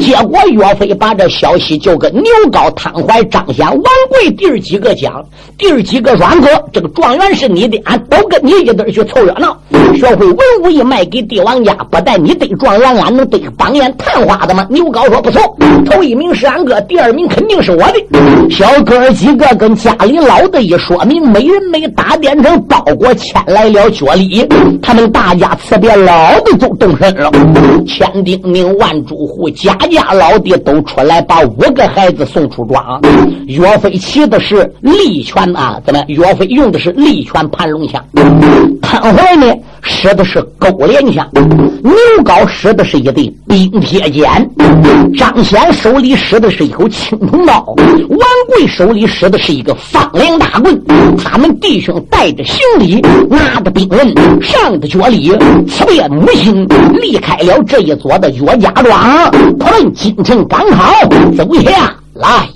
[0.00, 5.24] 结果岳飞把这消息就跟牛皋、汤怀、张显、王贵弟儿几个讲，
[5.58, 9.56] 弟儿几个说：“哥，这个状元是你的，俺都跟你一堆去凑热闹。
[9.94, 15.40] 学会文武一脉给帝王家，不带你得状元，俺能得榜眼探花的吗？”牛皋说：“不错，
[15.86, 17.94] 头一名是俺哥，第二名肯定是我的。”
[18.50, 24.78] 小哥几个跟家里老的一说明，每人每打点成包裹，牵来了脚力礼。
[24.82, 27.30] 他们大家辞别老的都动身了，
[27.86, 33.00] 千叮咛万嘱咐，家家老爹都出来把五个孩子送出庄。
[33.46, 36.02] 岳飞骑的是利拳啊，怎么？
[36.08, 38.02] 岳飞用的是利拳盘龙枪，
[38.80, 39.46] 潘怀呢
[39.82, 41.28] 使的是勾连枪，
[41.82, 41.92] 牛
[42.24, 44.50] 皋使的是一对冰铁剑，
[45.16, 47.74] 张显手里使的是一口青铜刀，
[48.08, 50.80] 王贵手里使的是一个方梁大棍。
[51.24, 54.14] 他们弟兄带着行李，拿着兵刃。
[54.40, 56.64] 上的脚里，辞别母亲，
[57.00, 60.92] 离开了这一座的岳家庄，他们进城赶考，
[61.36, 62.46] 走下来了。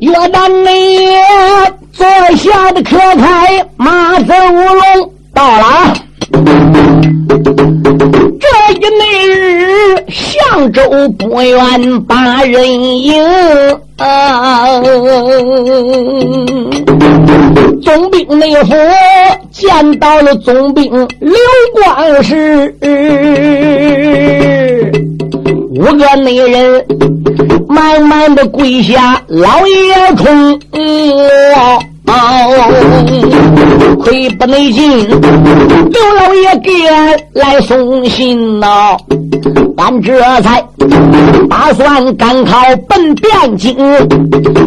[0.00, 0.98] 岳丹内
[1.92, 5.94] 坐下的客台，马子乌龙到了。
[8.40, 8.80] 这一
[9.28, 10.82] 日，相州
[11.18, 13.24] 不远把人迎。
[17.82, 18.74] 总兵内府
[19.50, 21.34] 见到了总兵刘
[21.74, 22.74] 光世，
[25.76, 26.86] 五个内人
[27.68, 30.52] 慢慢的跪下，老爷冲。
[30.72, 31.82] 哦，
[34.02, 35.16] 亏不内进，刘
[36.14, 38.96] 老爷给俺来送信呐，
[39.76, 40.62] 俺这才
[41.48, 43.74] 打算赶考奔汴京。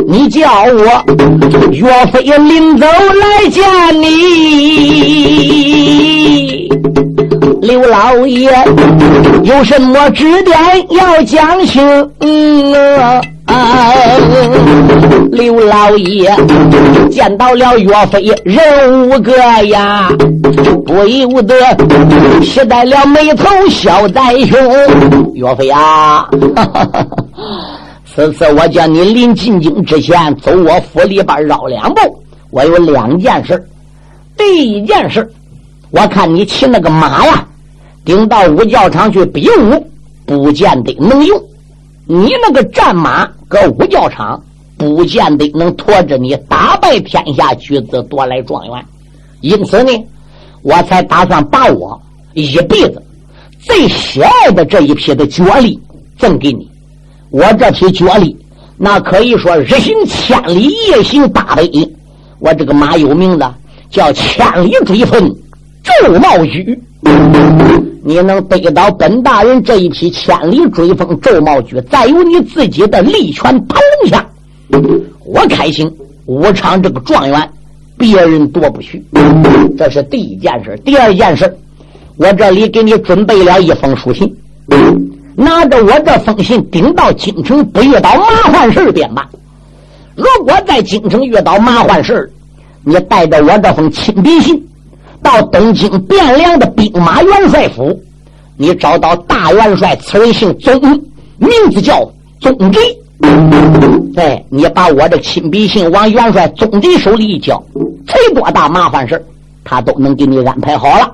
[0.07, 1.03] 你叫我
[1.71, 3.63] 岳飞临走来见
[4.01, 4.07] 你，
[7.61, 8.49] 刘老爷
[9.43, 10.57] 有什么指点
[10.89, 11.85] 要讲清？
[12.21, 13.21] 嗯啊，
[15.31, 16.35] 刘老爷
[17.09, 20.09] 见到了岳飞人五个呀，
[20.85, 21.55] 不由得
[22.41, 24.57] 气在了眉头，笑在胸。
[25.33, 27.07] 岳飞啊，哈哈
[28.15, 33.63] 此次我叫你临进京之前走我府里边绕两步，我有两件事。
[34.35, 35.29] 第一件事，
[35.91, 37.45] 我看你骑那个马呀，
[38.03, 39.87] 顶到武教场去比武，
[40.25, 41.39] 不见得能用。
[42.07, 43.29] 你那个战马。
[43.49, 44.43] 搁武教场，
[44.77, 48.85] 不见得能驮着你打败天下举子，夺来状元。
[49.39, 49.91] 因此呢，
[50.63, 51.97] 我才打算把我
[52.33, 53.01] 一辈子
[53.61, 55.79] 最喜爱的这一匹的角力
[56.19, 56.69] 赠给你。
[57.29, 58.35] 我这匹角力，
[58.75, 61.95] 那可以说日行千里，夜行八百里。
[62.39, 63.45] 我这个马有名字，
[63.89, 65.33] 叫千里追风
[65.81, 66.77] 周茂驹。
[68.03, 74.25] 你能得到本大人这一匹千里追风周茂驹，再有你自己的利拳盘龙枪，
[75.25, 75.91] 我开心。
[76.25, 77.49] 武昌这个状元，
[77.97, 79.01] 别人夺不去。
[79.77, 80.77] 这是第一件事。
[80.83, 81.57] 第二件事，
[82.17, 84.35] 我这里给你准备了一封书信，
[85.35, 89.25] 拿着我这封信顶到京城，不遇到麻烦事便罢。
[90.15, 92.29] 如果在京城遇到麻烦事
[92.83, 94.61] 你带着我这封亲笔信。
[95.21, 97.99] 到东京汴梁的兵马元帅府，
[98.55, 100.79] 你找到大元帅，此人姓宗，
[101.37, 102.79] 名字叫宗吉。
[104.15, 107.61] 哎，你把我的亲笔信往元帅宗吉手里一交，
[108.07, 109.23] 谁多大麻烦事
[109.63, 111.11] 他都能给你安排好了。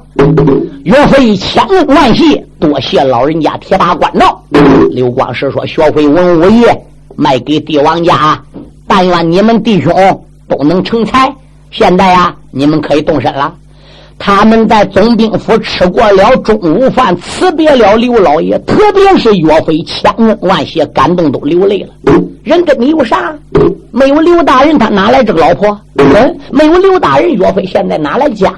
[0.84, 4.42] 岳飞千恩万谢，多谢老人家铁打关照。
[4.92, 6.66] 刘光世说：“学会文武艺，
[7.16, 8.40] 卖给帝王家，
[8.86, 9.92] 但愿你们弟兄
[10.48, 11.34] 都能成才。
[11.72, 13.54] 现在呀，你们可以动身了。”
[14.26, 21.90] 他们在总兵府吃过了中午饭，辞别了刘老爷，特别是岳飞千恩万谢，感动都流泪了。
[22.44, 23.34] 人跟你有啥？
[23.92, 25.80] 没有刘大人，他哪来这个老婆？
[25.98, 28.52] 嗯，没有刘大人，岳飞现在哪来家？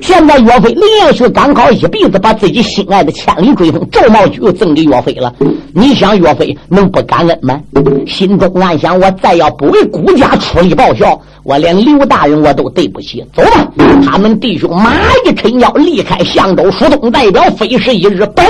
[0.00, 5.32] 现在岳飞连续赶考一辈子，把自己心爱的千里追风赵茂菊赠给岳飞了。
[5.74, 7.60] 你想岳飞能不感恩吗？
[8.06, 13.22] 心中暗想：我再要不为孤家出力报效，我连刘大人我都对不起。
[13.34, 13.70] 走吧，
[14.04, 14.92] 他们弟兄马
[15.26, 18.46] 一抻腰，离开相州蜀东，代表飞时一日，本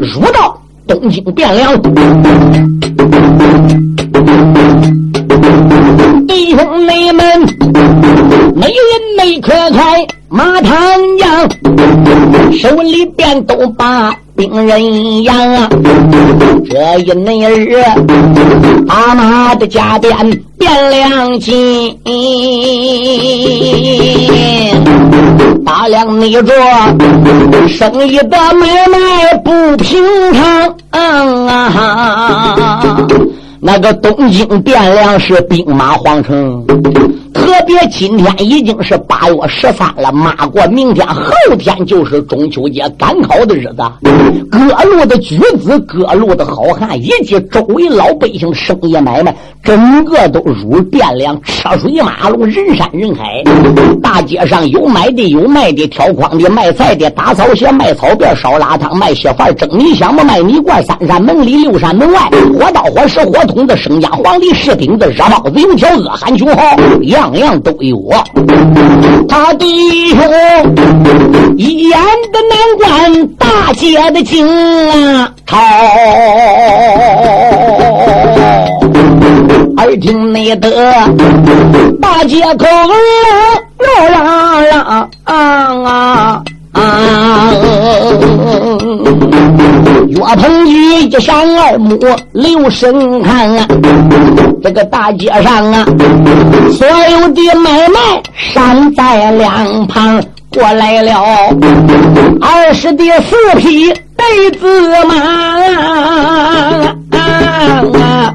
[0.00, 1.80] 入到东京汴梁。
[6.40, 7.22] 弟兄妹们，
[8.54, 8.74] 没人
[9.18, 10.74] 没可开马唐
[11.18, 11.46] 将，
[12.58, 15.68] 手里边都把兵人养啊。
[16.66, 17.76] 这一那日，
[18.88, 20.16] 阿妈的家变
[20.58, 21.94] 变两金，
[25.62, 26.42] 大量你着
[27.68, 31.70] 生意的买卖不平常啊。
[33.62, 36.64] 那个东京汴梁是兵马皇城，
[37.40, 43.82] 特别今天已经是八月十三了，马过明天后天就是中秋节赶考的日子，
[44.50, 53.42] 各路的举子、各路的好汉以及周围老百姓生意买卖，整个都如汴梁，车水马龙，人山人海。
[54.02, 60.82] 大街上有买的，有卖的，挑筐的，卖菜的，打草鞋，卖草辫，烧腊汤，卖稀饭，蒸米香嘛，卖米罐。
[60.84, 62.18] 三山门里，六山门外，
[62.58, 63.40] 火刀火石火。
[63.50, 68.24] 筒子、生姜、黄梨、柿饼子、热包子、油条、阿含穷豪，样样都有啊。
[69.28, 70.18] 他弟兄
[71.56, 71.98] 一眼
[72.32, 75.56] 的难关大姐的景啊，朝
[79.76, 80.70] 耳听你的
[82.00, 86.42] 大街口儿嚷嚷啊。
[86.72, 87.52] 啊！
[90.08, 91.98] 岳鹏举一闪二目
[92.32, 93.66] 留神看啊，
[94.62, 95.84] 这个大街上啊，
[96.72, 97.98] 所有的买卖
[98.34, 100.22] 山在两旁
[100.52, 101.12] 过来了，
[102.40, 105.14] 二十的四匹被子马。
[107.18, 108.34] 啊！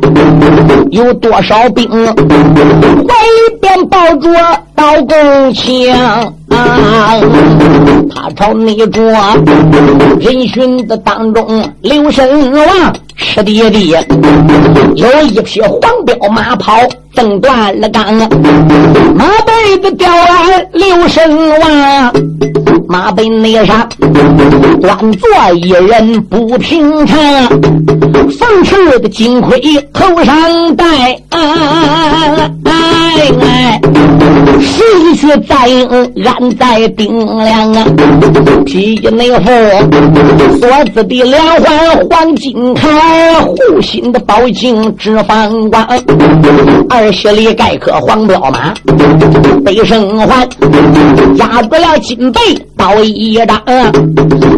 [0.92, 1.90] 有多少兵？
[1.90, 4.30] 怀里边抱着
[4.74, 6.34] 刀弓枪！
[8.14, 9.04] 他朝那桌
[10.20, 14.08] 人群的当中留神望，吃爹爹
[14.96, 16.74] 有一匹黄骠马跑，
[17.14, 18.14] 蹬断了杆，
[19.16, 22.14] 马背子吊来留神望，
[22.88, 23.88] 马背那上
[24.82, 27.18] 端坐一人不平常，
[28.38, 29.62] 凤翅的金盔
[29.94, 30.86] 头上戴，
[31.30, 32.50] 哎
[33.42, 33.82] 哎，
[34.60, 35.56] 谁去在
[35.90, 36.12] 安
[36.52, 37.86] 在顶梁啊？
[38.66, 39.50] 披内服，
[40.60, 42.82] 锁子的连环黄金铠，
[43.44, 45.88] 护心的宝镜直放光，
[46.90, 48.74] 二十里盖克黄骠马，
[49.64, 50.48] 背生环
[51.38, 52.40] 压住了金背
[52.78, 53.62] 刀一张，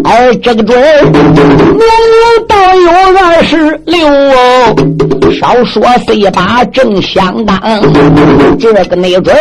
[0.04, 4.76] 而这个准年龄都有二十六哦。
[5.40, 7.60] 少说岁把正相当，
[8.58, 9.36] 这个没准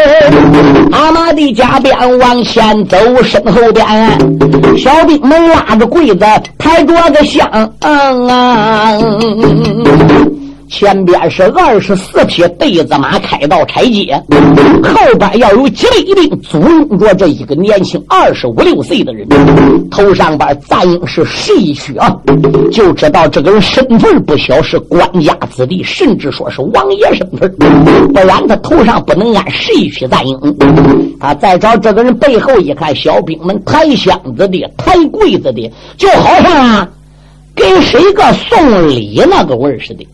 [0.92, 3.86] 阿妈的家边往前走，身后边
[4.76, 6.24] 小兵们拉着柜子，
[6.58, 7.48] 抬着个香
[7.80, 8.98] 啊。
[10.68, 14.20] 前边是二十四匹对子马开道拆街，
[14.82, 19.26] 后边要有几百兵簇拥着这一个年轻二十五六岁的人，
[19.90, 22.14] 头上边咋应是谁去啊？
[22.72, 27.50] 就知道这个人身份不小，是官家子弟，甚至说是王爷身份，
[28.12, 30.38] 不然他头上不能安谁去赞应。
[31.20, 36.88] 他再找这个人背后一看，小兵们抬箱子的、抬柜子的，就好像。
[37.56, 40.06] 跟谁个送礼那个味儿似的？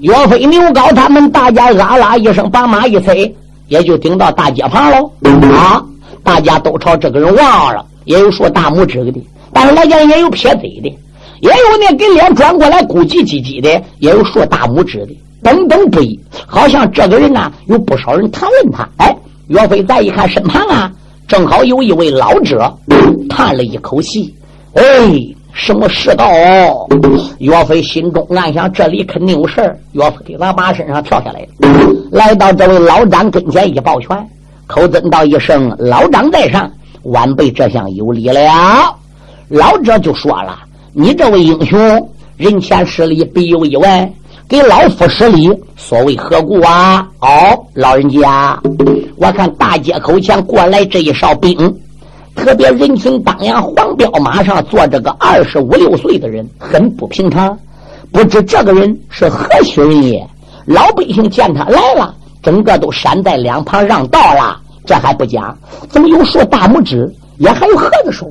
[0.00, 3.34] 岳飞、牛皋他们大家啊啦一声把马一催，
[3.66, 5.10] 也就顶到大街旁喽。
[5.52, 5.84] 啊，
[6.22, 9.20] 大家都朝这个人望了，也有竖大拇指的，
[9.52, 10.88] 但是来讲也有撇嘴的，
[11.40, 16.18] 也有那给脸转过来咕叽叽叽的，也有竖大拇指的，等等不一。
[16.46, 18.88] 好像这个人呢，有不少人谈论他。
[18.98, 19.16] 哎，
[19.48, 20.92] 岳飞再一看身旁啊，
[21.26, 22.72] 正好有一位老者，
[23.28, 24.32] 叹了一口气，
[24.74, 24.82] 哎。
[25.64, 26.26] 什么世道？
[27.38, 29.78] 岳飞心中暗想：这里肯定有事儿。
[29.92, 31.46] 岳飞往马身上跳下来，
[32.10, 34.28] 来到这位老张跟前一抱拳，
[34.66, 36.68] 口尊道一声：“老张在上，
[37.04, 38.42] 晚辈这厢有礼了。”
[39.46, 40.58] 老者就说了
[40.92, 44.12] ：“你这位英雄，人前施礼必有意外，
[44.48, 48.60] 给老夫施礼，所谓何故啊？”哦，老人家，
[49.16, 51.56] 我看大街口前过来这一哨兵。
[52.34, 57.56] 特别人群当阳，黄骠马上坐着个二十五六岁的人，很不平常。
[58.10, 60.26] 不知这个人是何许人也？
[60.66, 64.58] 老百姓见他来了，整个都闪在两旁让道了。
[64.84, 65.56] 这还不讲，
[65.88, 68.26] 怎么有竖大拇指，也还有合着手，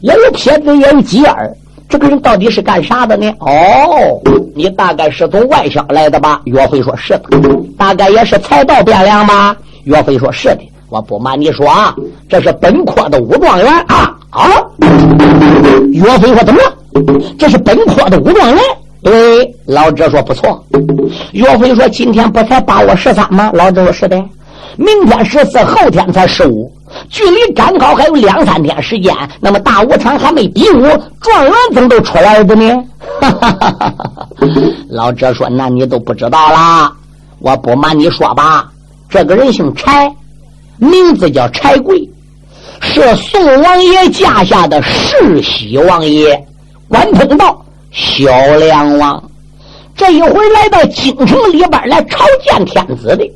[0.00, 1.56] 也有撇子，也有急眼儿。
[1.88, 3.30] 这个人到底是干啥的呢？
[3.40, 4.20] 哦，
[4.54, 6.40] 你大概是从外乡来的吧？
[6.44, 7.38] 岳飞说：“是的。”
[7.78, 9.56] 大概也是才到汴梁吧？
[9.84, 10.60] 岳飞说：“是的。”
[10.94, 11.92] 我不瞒你说啊，
[12.28, 14.46] 这是本科的武状元啊啊！
[15.90, 17.20] 岳飞说：“怎么了？
[17.36, 18.58] 这是本科的武状元？
[19.02, 20.64] 对，老者说不错。
[21.32, 24.16] 岳飞说：“今天不才八月十三吗？”老者说：“是的。”
[24.78, 26.70] 明天十四，后天才十五，
[27.08, 29.12] 距离赶考还有两三天时间。
[29.40, 30.82] 那么大武场还没比武，
[31.20, 32.84] 状元怎么都出来了呢？
[34.90, 36.92] 老者说：“那你都不知道啦。
[37.40, 38.70] 我不瞒你说吧，
[39.08, 40.08] 这个人姓柴，
[40.78, 42.08] 名字叫柴贵，
[42.80, 46.44] 是宋王爷驾下的世袭王爷，
[46.88, 49.22] 关通道小梁王。
[49.96, 53.30] 这一回来到京城里边来朝见天子的。”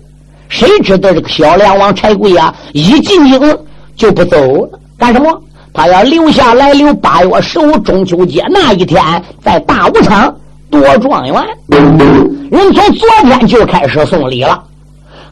[0.49, 3.59] 谁知道这个小梁王柴贵呀，一进京
[3.97, 5.43] 就不走了，干什么？
[5.75, 9.01] 他要留下来，留八月十五中秋节那一天，
[9.45, 10.35] 在大武场
[10.71, 11.35] 夺状元。
[11.69, 14.65] 人从昨天就开始送礼了，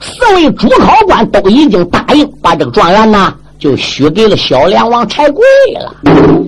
[0.01, 5.45] 四位主考官都已经答应把这个状元呢，就许给了小梁王柴贵
[5.75, 5.95] 了。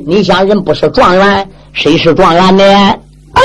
[0.07, 2.65] 你想，人不是状元，谁是状元呢？
[3.33, 3.43] 哎。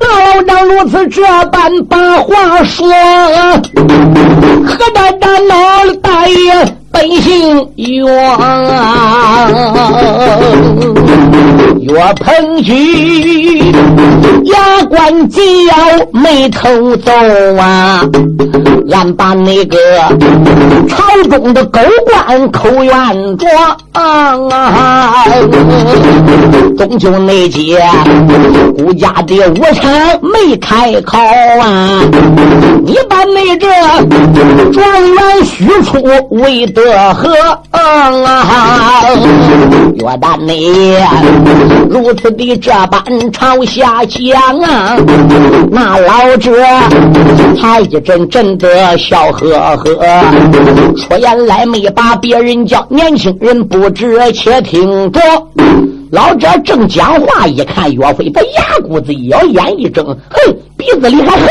[0.00, 2.86] 老张如此这般把话说，
[4.66, 6.76] 何大大老大爷。
[6.92, 8.04] 本姓岳，
[11.80, 13.58] 岳鹏举，
[14.44, 15.74] 牙关紧咬
[16.12, 17.12] 眉头皱
[17.56, 18.02] 啊！
[18.92, 19.78] 俺把那个
[20.88, 23.48] 朝中的狗官口冤状
[23.92, 25.24] 啊！
[26.76, 27.80] 中秋那节，
[28.76, 29.90] 顾家的武场
[30.22, 32.00] 没开考啊！
[32.84, 33.68] 你把那这
[34.72, 36.90] 状元许出为得。
[36.90, 37.34] 这何
[37.72, 39.02] 啊！
[39.94, 40.96] 岳旦你
[41.90, 43.02] 如此的这般
[43.32, 44.96] 朝下讲啊，
[45.70, 46.52] 那老者
[47.60, 49.84] 才一阵阵的笑呵呵，
[50.96, 55.20] 出言来没把别人叫，年轻人不知且听着。
[56.10, 61.46] 老者正讲话，一看岳飞，把牙骨子一咬，眼一睁，哼，鼻子里还哼。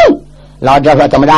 [0.59, 1.34] 老者说：“怎么着？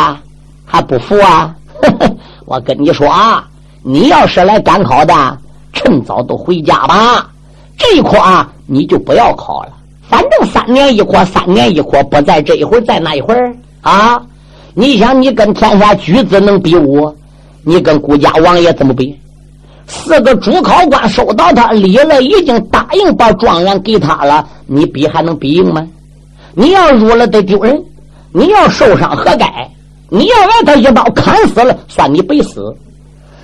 [0.66, 1.54] 还不服啊？
[2.46, 3.44] 我跟你说啊！”
[3.84, 5.38] 你要是来赶考的，
[5.74, 7.30] 趁早都回家吧。
[7.78, 9.70] 这一科啊，你就不要考了。
[10.08, 14.22] 反正三年一科，三年一科，不在这一会儿，在那一会儿啊。
[14.74, 17.14] 你想，你跟天下举子能比武？
[17.64, 19.18] 你跟顾家王爷怎么比？
[19.88, 25.88] 四个主考官收到他礼了，已经答应把状元给他了，你比还能比赢吗？
[26.54, 27.84] 你要入了得丢人，
[28.32, 29.70] 你要受伤何该？
[30.10, 32.76] 你要挨他一刀砍死了，算你白死。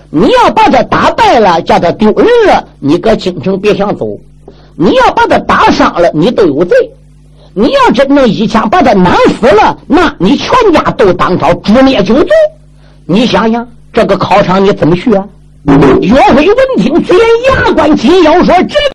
[0.10, 4.06] 你要把他打败了，叫他丢人了，你搁京城别想走；
[4.76, 6.78] 你要把他打伤了，你都有罪。
[7.54, 12.30] 你要真能一枪把他囊死了，那你全家都当朝诛灭九族。
[13.06, 15.26] 你想想，这个考场你怎么去啊？
[16.02, 17.18] 岳飞闻听，嘴
[17.50, 18.78] 牙关紧咬，说：“这。”